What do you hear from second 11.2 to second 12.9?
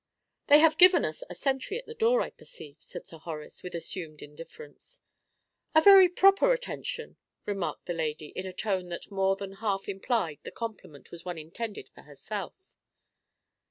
one intended for herself.